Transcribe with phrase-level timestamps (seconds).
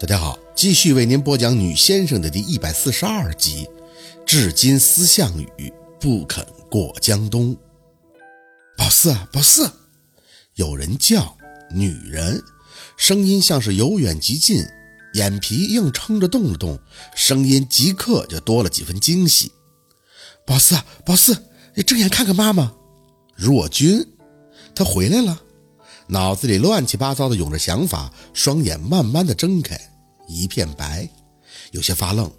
[0.00, 3.68] 大家好，继续为您播讲《女先生》的第一百四十二集。
[4.24, 7.56] 至今思项羽，不肯过江东。
[8.76, 9.68] 宝四，宝四，
[10.54, 11.36] 有人叫，
[11.74, 12.40] 女人，
[12.96, 14.64] 声音像是由远及近，
[15.14, 16.78] 眼皮硬撑着动了动，
[17.16, 19.50] 声音即刻就多了几分惊喜。
[20.46, 21.36] 宝四，宝四，
[21.74, 22.72] 你睁眼看看妈妈。
[23.34, 24.06] 若君，
[24.76, 25.42] 她回来了。
[26.08, 29.78] 脑子里乱七八糟的涌着想法，双眼慢慢的睁开，
[30.26, 31.08] 一片白，
[31.70, 32.30] 有些发愣。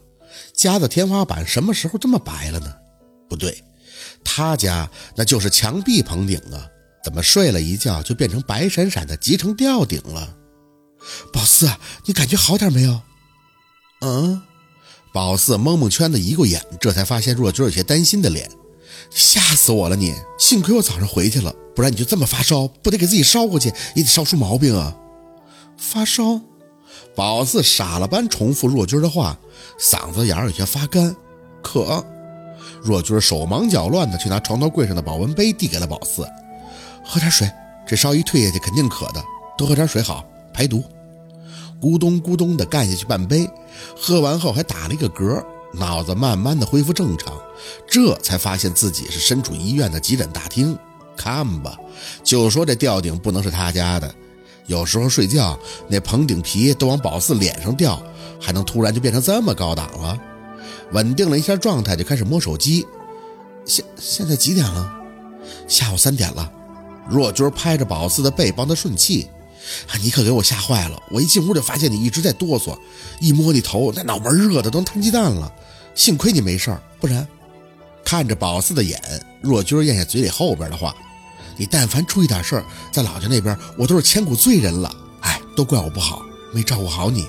[0.53, 2.73] 家的天花板什么时候这么白了呢？
[3.29, 3.63] 不对，
[4.23, 6.67] 他家那就是墙壁棚顶啊，
[7.03, 10.35] 怎么睡了一觉就变成白闪闪的集成吊顶了？
[11.31, 11.69] 宝四，
[12.05, 12.99] 你感觉好点没有？
[14.01, 14.41] 嗯，
[15.13, 18.49] 宝四蒙蒙圈的移过眼，这才发现若君有些担心的脸。
[19.09, 19.95] 吓死我了！
[19.95, 24.95] 你幸亏我早上回去了，不然你就这么发烧，不得给自己烧过去，也得烧出毛病啊！
[25.77, 26.41] 发烧？
[27.15, 29.37] 宝四傻了般重复若君的话，
[29.79, 31.15] 嗓子眼儿有些发干。
[31.61, 32.05] 渴？
[32.81, 36.25] 若君手忙脚乱的去拿床头柜上的保温杯递给了宝四，
[37.03, 37.49] 喝点水，
[37.87, 39.23] 这烧一退下去肯定渴的，
[39.57, 40.83] 多喝点水好排毒。
[41.81, 43.49] 咕咚咕咚的干下去半杯，
[43.97, 45.43] 喝完后还打了一个嗝。
[45.71, 47.33] 脑子慢慢的恢复正常，
[47.87, 50.77] 这才发现自己是身处医院的急诊大厅。
[51.15, 51.77] 看吧，
[52.23, 54.13] 就说这吊顶不能是他家的。
[54.67, 58.01] 有时候睡觉那棚顶皮都往宝四脸上掉，
[58.39, 60.17] 还能突然就变成这么高档了？
[60.91, 62.87] 稳定了一下状态，就开始摸手机。
[63.65, 64.93] 现现在几点了？
[65.67, 66.51] 下午三点了。
[67.09, 69.27] 若军拍着宝四的背帮他顺气。
[70.01, 71.01] 你可给我吓坏了！
[71.09, 72.77] 我一进屋就发现你一直在哆嗦，
[73.19, 75.51] 一摸你头，那脑门热的都摊鸡蛋了。
[75.95, 77.27] 幸亏你没事儿，不然……
[78.05, 78.99] 看着宝四的眼，
[79.41, 80.95] 若君咽下嘴里后边的话
[81.57, 84.91] ：“你但凡出一点事儿，在老家那边我都是千古罪人了。
[85.21, 87.27] 哎，都怪我不好，没照顾好你。”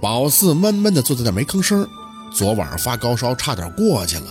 [0.00, 1.88] 宝四闷闷地坐在那没吭声。
[2.34, 4.26] 昨晚上发高烧，差点过去了。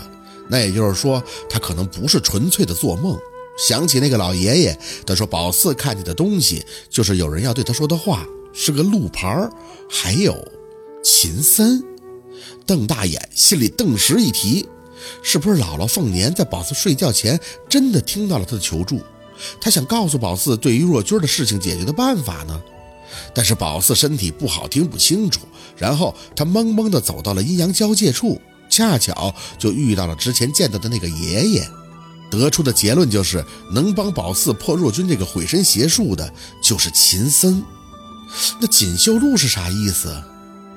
[0.48, 3.18] 那也就是说，他可能不是纯粹的做梦。
[3.58, 9.50] 想起那个老爷爷，他说宝四看见的东西就是有人要对他说的话，是个路牌
[9.90, 10.36] 还有
[11.04, 11.84] 秦森。
[12.66, 14.68] 瞪大眼，心里顿时一提，
[15.22, 17.40] 是不是姥姥凤年在宝四睡觉前
[17.70, 19.00] 真的听到了他的求助？
[19.62, 22.62] 他想告诉宝四对于若君的事情解决的办法呢？
[23.34, 25.42] 但是宝四身体不好，听不清楚。
[25.78, 31.68] 然后他懵懵地走到了阴阳交界处，恰巧就遇到了之前见到的那个爷爷。
[32.38, 36.32] 得出的结论就是，能帮宝四破若君这个毁身邪术的，
[36.62, 37.64] 就是秦森。
[38.60, 40.14] 那锦绣路是啥意思？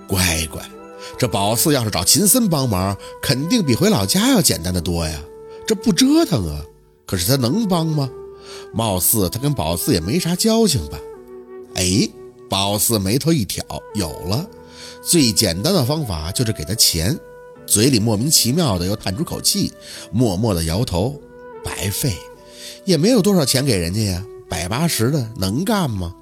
[0.06, 0.62] 乖乖，
[1.18, 5.20] 这宝四要是找秦森帮忙，肯定比回老家要简单的多呀。
[5.66, 6.62] 这不折腾啊？
[7.06, 8.08] 可是他能帮吗？
[8.72, 10.98] 貌似他跟宝四也没啥交情吧？
[11.74, 12.08] 哎，
[12.48, 13.64] 宝四眉头一挑，
[13.94, 14.46] 有了，
[15.02, 17.18] 最简单的方法就是给他钱。
[17.66, 19.70] 嘴里莫名其妙的又叹出口气，
[20.10, 21.20] 默默的摇头。
[21.64, 22.16] 白费，
[22.84, 26.14] 也没有多少钱给人家呀，百八十的能干吗？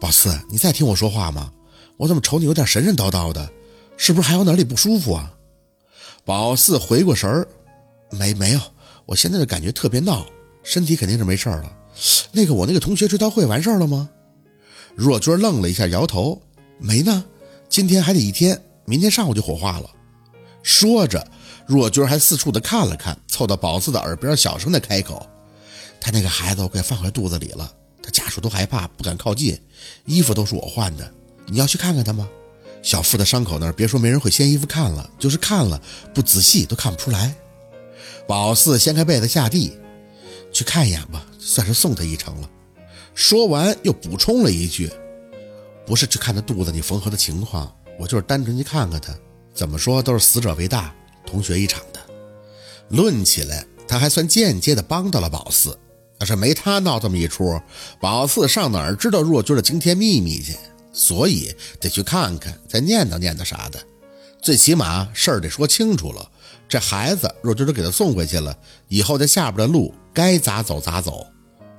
[0.00, 1.50] 宝四，你在听我说话吗？
[1.96, 3.50] 我怎么瞅你有点神神叨叨的，
[3.96, 5.32] 是不是还有哪里不舒服啊？
[6.24, 7.46] 宝四回过神儿，
[8.10, 8.60] 没没有，
[9.06, 10.26] 我现在的感觉特别闹，
[10.62, 11.72] 身体肯定是没事儿了。
[12.32, 14.08] 那个我那个同学追悼会完事儿了吗？
[14.94, 16.40] 若君愣了一下，摇头，
[16.78, 17.24] 没呢，
[17.68, 19.90] 今天还得一天，明天上午就火化了。
[20.62, 21.26] 说着。
[21.66, 25.28] 若君还四处的看了看，凑到宝四的耳边，小声的开口
[26.00, 27.68] ：“他那个孩子，我给放回肚子里了。
[28.00, 29.60] 他家属都害怕，不敢靠近，
[30.04, 31.12] 衣服都是我换的。
[31.46, 32.28] 你要去看看他吗？
[32.80, 35.82] 小腹的伤口那儿，别说没人会掀衣服看了，就是看了
[36.14, 37.34] 不仔细都看不出来。”
[38.28, 39.72] 宝四掀开被子下地，
[40.52, 42.48] 去看一眼吧，算是送他一程了。
[43.16, 44.88] 说完又补充了一句
[45.84, 49.12] ：“不是去看他肚子里缝合的情况，我就是单纯去看看他。
[49.52, 50.94] 怎么说都是死者为大。”
[51.26, 51.82] 同学一场，
[52.88, 55.78] 论起来，他还算间接的帮到了宝四。
[56.20, 57.60] 要是没他闹这么一出，
[58.00, 60.56] 宝四上哪儿知道若君的惊天秘密去？
[60.92, 63.82] 所以得去看看，再念叨念叨啥的。
[64.40, 66.30] 最起码事儿得说清楚了。
[66.68, 68.56] 这孩子若君都给他送回去了，
[68.88, 71.26] 以后在下边的路该咋走咋走。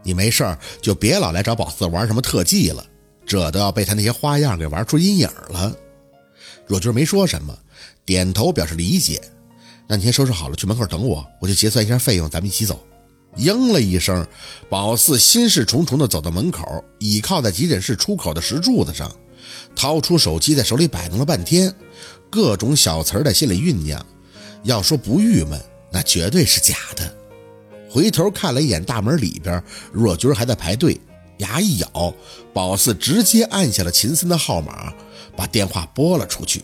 [0.04, 2.86] 你没事儿就别老来找宝四玩什么特技了，
[3.26, 5.74] 这都要被他那些花样给玩出阴影了。
[6.68, 7.58] 若君没说什么，
[8.06, 9.22] 点头表示理解。
[9.88, 12.80] 那你先收拾好了，去门口等我，我就结算一下费用，咱们一起走。
[13.38, 14.26] 应了一声，
[14.70, 19.14] 宝四心事重重地走到门口，倚靠在急诊室出口的石柱子上，
[19.76, 21.74] 掏出手机，在手里摆弄了半天，
[22.30, 24.04] 各种小词在心里酝酿。
[24.64, 25.62] 要说不郁闷，
[25.92, 27.14] 那绝对是假的。
[27.90, 29.62] 回头看了一眼大门里边，
[29.92, 31.00] 若君还在排队，
[31.38, 32.14] 牙一咬，
[32.54, 34.94] 宝四直接按下了秦森的号码，
[35.36, 36.64] 把电话拨了出去。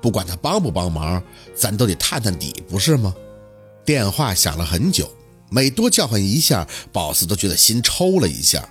[0.00, 1.22] 不管他帮不帮忙，
[1.54, 3.14] 咱都得探探底，不是吗？
[3.84, 5.10] 电话响了很久，
[5.50, 8.68] 每多叫唤一下，宝四都觉得心抽了一下。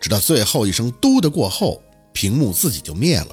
[0.00, 1.80] 直到最后一声“嘟”的过后，
[2.12, 3.28] 屏幕自己就灭了。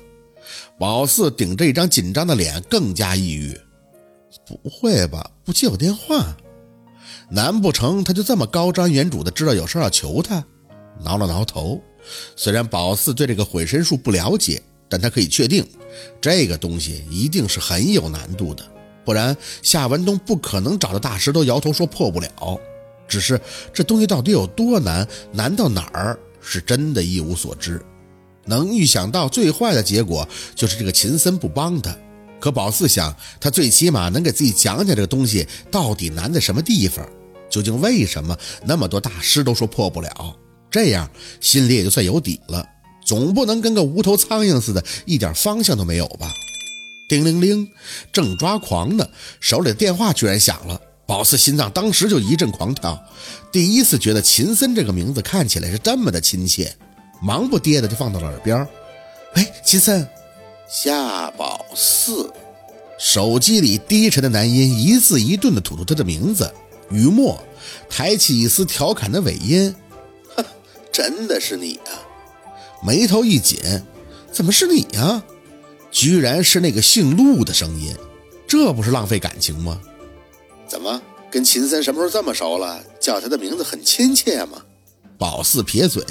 [0.77, 3.59] 宝四顶着一张紧张的脸，更加抑郁。
[4.45, 5.31] 不会吧？
[5.43, 6.37] 不接我电话？
[7.29, 10.43] 难不成他就这么高瞻远瞩的知道有事要求他？
[11.03, 11.81] 挠了挠头，
[12.35, 15.65] 虽然宝四对这个毁身术不了解，但他可以确定，
[16.19, 18.65] 这个东西一定是很有难度的，
[19.05, 22.59] 不然夏文东不可能找到大师都摇头说破不了。
[23.07, 23.39] 只是
[23.73, 27.81] 这东西到底有多难，难到哪儿，是真的一无所知。
[28.45, 31.95] 能预想到最坏的结果就是这个秦森不帮他，
[32.39, 37.07] 可宝四想，他最起码能给自己讲讲这个东西到底难在什么地方，
[37.49, 40.35] 究竟为什么那么多大师都说破不了，
[40.69, 41.09] 这样
[41.41, 42.65] 心里也就算有底了。
[43.09, 46.31] 总不能跟个无头苍蝇似的，一点方向都没有吧？
[47.09, 47.67] 叮铃铃，
[48.13, 49.09] 正抓狂呢，
[49.39, 50.79] 手里的电话居然响了。
[51.07, 53.03] 宝四心脏当时就一阵狂跳，
[53.51, 56.71] 第一次觉得秦森这个名字看起来是这么的亲切。
[57.19, 58.67] 忙不迭的就放到了耳边。
[59.35, 60.07] 喂，秦森，
[60.69, 62.31] 夏宝四。
[62.99, 66.53] 手机里低沉的男音一字一顿的吐出他的名字。
[66.91, 67.41] 雨墨
[67.89, 69.73] 抬起一丝调侃的尾音
[70.37, 70.45] ：“哼，
[70.91, 72.05] 真的是你啊！”
[72.81, 73.59] 眉头一紧
[74.31, 75.21] ：“怎么是你呀？
[75.91, 77.95] 居然是那个姓陆的声音，
[78.47, 79.79] 这不是浪费感情吗？
[80.67, 82.83] 怎么跟秦森什么时候这么熟了？
[82.99, 84.61] 叫他的名字很亲切吗？”
[85.17, 86.03] 宝四撇嘴。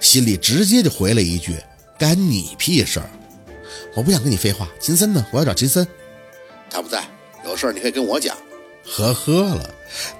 [0.00, 1.56] 心里直接就回了一句
[1.98, 3.08] ：“干你屁事儿！
[3.94, 4.68] 我不想跟你废话。
[4.80, 5.24] 秦森呢？
[5.32, 5.86] 我要找秦森，
[6.68, 7.04] 他不在，
[7.44, 8.36] 有事你可以跟我讲。”
[8.84, 9.70] 呵呵了，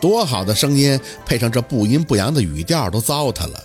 [0.01, 3.63] 多好的声音，配上这不阴不阳的语调，都糟蹋了。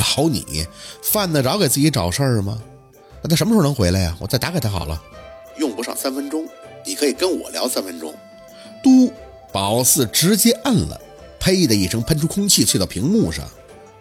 [0.00, 0.66] 找你，
[1.02, 2.62] 犯得着给自己找事儿吗？
[3.22, 4.16] 那他什么时候能回来呀？
[4.18, 5.02] 我再打给他好了。
[5.58, 6.48] 用不上三分钟，
[6.86, 8.14] 你可以跟我聊三分钟。
[8.82, 9.12] 嘟，
[9.52, 10.98] 宝四直接摁了，
[11.38, 13.46] 呸的一声喷出空气，碎到屏幕上。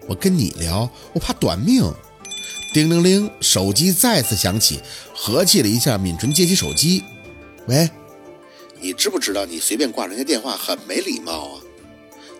[0.08, 1.84] 我跟你聊，我怕短命。
[2.74, 4.80] 叮铃铃，手机再次响起，
[5.14, 7.04] 和气了一下，抿唇接起手机。
[7.66, 7.90] 喂，
[8.80, 11.62] 你知不知道你随便挂人家电话很没礼貌啊？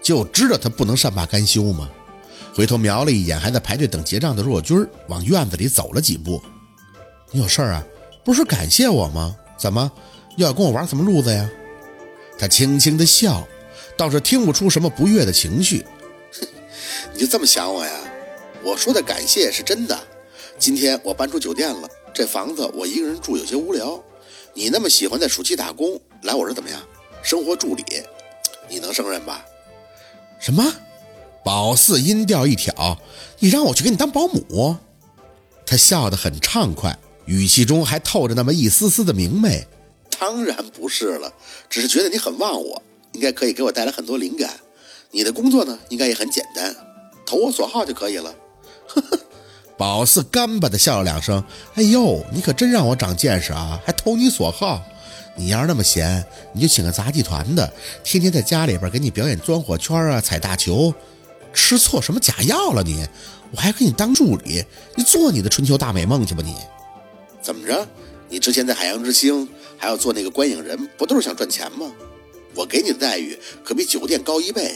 [0.02, 1.90] 就知道他不能善罢甘休吗？
[2.60, 6.44] 回头瞄了一眼还在排队等结账的若君，往院子里走了几步。
[7.32, 7.82] 你有事儿啊？
[8.22, 9.34] 不是感谢我吗？
[9.58, 9.90] 怎么
[10.36, 11.50] 又要跟我玩什么路子呀？
[12.38, 13.48] 他轻轻的笑，
[13.96, 15.86] 倒是听不出什么不悦的情绪。
[16.34, 16.46] 哼
[17.16, 17.92] 你就这么想我呀？
[18.62, 19.98] 我说的感谢是真的。
[20.58, 24.04] 今天我搬出酒店了，这房子我一个人住有些无聊。
[24.54, 26.78] 你那么喜欢在暑期打工，来我这怎么样？
[27.24, 27.86] 生活助理，
[28.68, 29.46] 你能胜任吧？
[30.42, 30.62] 什么？
[31.44, 32.98] 宝四音调一挑，
[33.40, 34.76] 你让我去给你当保姆？
[35.66, 39.68] 他笑得很畅快，语气中还透着那么一丝丝的明媚。
[40.20, 41.32] 当然不是了，
[41.70, 42.82] 只是觉得你很忘我，
[43.14, 44.60] 应该可以给我带来很多灵感。
[45.12, 46.76] 你的工作呢，应该也很简单，
[47.26, 48.36] 投我所好就可以了。
[48.88, 49.20] 呵呵，
[49.78, 51.44] 宝四干巴的笑了两声。
[51.76, 53.80] 哎呦，你可真让我长见识啊！
[53.86, 54.82] 还投你所好？
[55.36, 57.72] 你要是那么闲，你就请个杂技团的，
[58.04, 60.94] 天天在家里边给你表演钻火圈啊、踩大球。
[61.54, 63.06] 吃错什么假药了你？
[63.52, 64.64] 我还给你当助理，
[64.96, 66.56] 你做你的春秋大美梦去吧你。
[67.42, 67.88] 怎么着？
[68.30, 71.92] 你之前在海洋之星还要做那个观影人，不都是想赚钱吗？
[72.54, 74.76] 我给你的待遇可比酒店高一倍。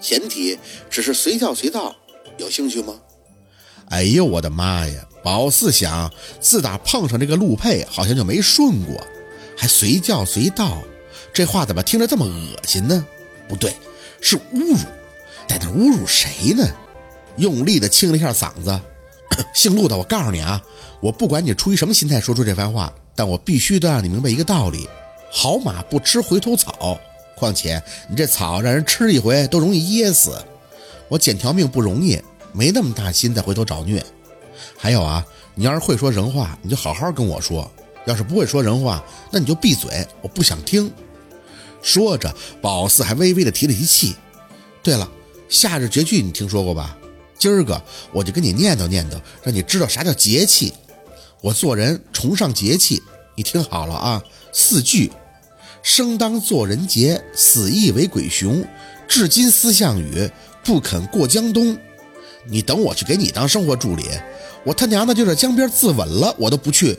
[0.00, 0.58] 前提
[0.90, 1.94] 只是随叫随到，
[2.36, 2.94] 有兴趣吗？
[3.88, 5.06] 哎呦我的妈呀！
[5.22, 8.98] 宝四想，自打碰上这个陆佩，好像就没顺过，
[9.56, 10.82] 还随叫随到，
[11.32, 13.06] 这话怎么听着这么恶心呢？
[13.48, 13.74] 不对，
[14.20, 14.78] 是侮辱，
[15.50, 16.64] 在那侮辱谁呢？
[17.36, 18.80] 用力的清了一下嗓子，
[19.52, 20.62] 姓陆的，我告诉你啊，
[21.00, 24.88] 我不管你出于什么心态说出这番话，但我必须得让你明白一个道理：
[25.28, 26.96] 好马不吃回头草。
[27.34, 30.40] 况且你这草让人吃一回都容易噎死，
[31.08, 34.00] 我捡条命不容易，没那么大心再回头找虐。
[34.78, 35.26] 还有啊，
[35.56, 37.68] 你要是会说人话，你就好好跟我说；
[38.06, 40.92] 要是不会说人话，那你就闭嘴，我不想听。
[41.82, 44.14] 说着，宝四还微微的提了提气。
[44.82, 45.10] 对了，
[45.50, 46.96] 夏日绝句你听说过吧？
[47.36, 50.72] 今儿个我就跟你念叨念叨，让你知道啥叫节气。
[51.40, 53.02] 我做人崇尚节气，
[53.34, 55.10] 你听好了啊，四句。
[55.82, 58.64] 生当作人杰，死亦为鬼雄。
[59.08, 60.30] 至今思项羽，
[60.62, 61.76] 不肯过江东。
[62.46, 64.04] 你等我去给你当生活助理，
[64.64, 66.96] 我他娘的就在江边自刎了，我都不去。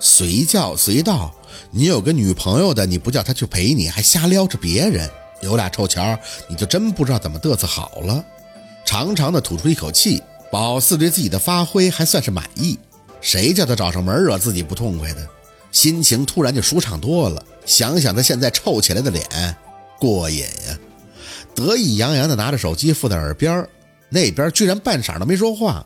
[0.00, 1.34] 随叫随到，
[1.72, 6.18] 你有个女朋友的，你不叫她去陪你，还瞎撩着别人，有俩臭钱儿
[6.48, 8.24] 你就真不知道怎么嘚瑟好了。
[8.84, 12.78] 长长的吐出一口气，宝四对自己的发挥还算是满意。
[13.20, 15.28] 谁叫他找上门惹自己不痛快的？
[15.70, 17.44] 心情突然就舒畅多了。
[17.66, 19.56] 想想他现在臭起来的脸，
[19.98, 20.78] 过瘾呀！
[21.54, 23.68] 得意洋洋的拿着手机附在耳边，
[24.08, 25.84] 那边居然半晌都没说话。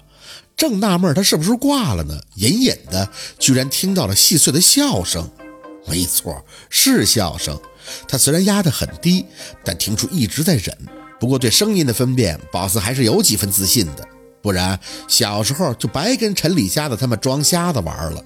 [0.57, 3.09] 正纳闷他是不是挂了呢，隐隐的
[3.41, 5.29] 居然听到了细碎的笑声。
[5.89, 7.59] 没错，是笑声。
[8.07, 9.27] 他虽然压得很低，
[9.65, 10.77] 但听出一直在忍。
[11.21, 14.07] 不过对声音的分辨，宝四还是有几分自信的。
[14.41, 18.25] 不然小时候就白跟陈李瞎子他们装瞎子玩了。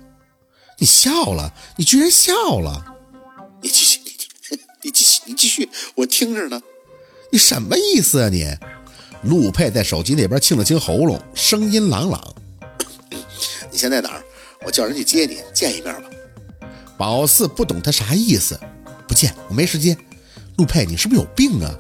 [0.79, 2.85] 你笑了，你居然笑了！
[3.63, 6.61] 你继续，你你继续，你继续，我听着呢。
[7.33, 8.47] 你什么意思啊你？
[9.23, 12.35] 陆佩在手机那边清了清喉咙，声音朗朗
[13.73, 14.23] ：“你现在哪儿？
[14.65, 16.09] 我叫人去接你，见一面吧。”
[16.97, 18.59] 宝四不懂他啥意思，
[19.07, 19.97] 不见我没时间。
[20.57, 21.75] 陆佩，你是不是有病啊？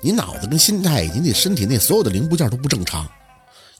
[0.00, 3.08] 你脑子跟心态以及你身体内所有的零部件都不正常，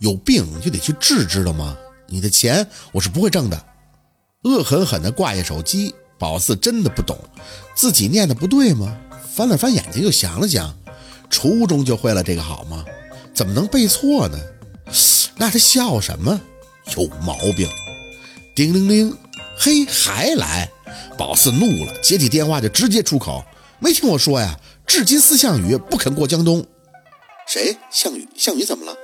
[0.01, 1.77] 有病就得去治，知道吗？
[2.07, 3.65] 你的钱我是不会挣的。
[4.43, 7.19] 恶狠狠地挂下手机，宝四真的不懂
[7.75, 8.97] 自己念的不对吗？
[9.35, 10.75] 翻了翻眼睛，又想了想，
[11.31, 12.85] 初中就会了这个好吗？
[13.35, 14.39] 怎么能背错呢？
[15.37, 16.41] 那他笑什么？
[16.97, 17.69] 有毛病！
[18.57, 19.17] 叮铃铃，
[19.57, 20.69] 嘿，还来！
[21.19, 23.45] 宝四怒了，接起电话就直接出口
[23.81, 24.57] ：“没听我说呀？
[24.87, 26.65] 至今思项羽不肯过江东。”
[27.47, 27.77] 谁？
[27.91, 28.29] 项羽？
[28.37, 28.95] 项羽怎么了？